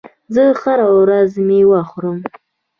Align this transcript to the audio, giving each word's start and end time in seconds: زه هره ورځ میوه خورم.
زه 0.33 0.43
هره 0.61 0.87
ورځ 0.99 1.29
میوه 1.47 1.81
خورم. 1.89 2.17